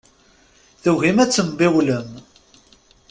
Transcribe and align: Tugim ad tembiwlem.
Tugim 0.81 1.17
ad 1.23 1.29
tembiwlem. 1.31 2.09